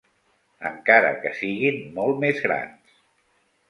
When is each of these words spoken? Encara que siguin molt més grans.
Encara 0.69 1.13
que 1.21 1.35
siguin 1.43 1.79
molt 2.01 2.25
més 2.27 2.45
grans. 2.51 2.95